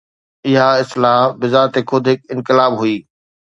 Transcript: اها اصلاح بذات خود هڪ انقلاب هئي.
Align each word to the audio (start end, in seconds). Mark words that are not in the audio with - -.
اها 0.47 0.67
اصلاح 0.83 1.21
بذات 1.41 1.73
خود 1.89 2.03
هڪ 2.11 2.19
انقلاب 2.33 2.73
هئي. 2.81 2.97